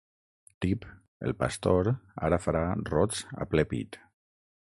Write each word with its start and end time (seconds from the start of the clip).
Tip, 0.63 0.87
el 1.29 1.35
pastor 1.43 1.91
ara 2.31 2.41
farà 2.47 2.65
rots 2.91 3.23
a 3.45 3.49
ple 3.53 3.69
pit. 3.75 4.05